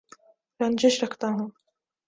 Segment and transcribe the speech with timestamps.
[0.59, 1.49] رنجش رکھتا ہوں